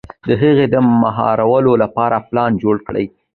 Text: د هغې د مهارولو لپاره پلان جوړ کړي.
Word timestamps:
د 0.27 0.29
هغې 0.41 0.65
د 0.73 0.75
مهارولو 1.01 1.73
لپاره 1.83 2.25
پلان 2.29 2.51
جوړ 2.63 2.75
کړي. 2.87 3.05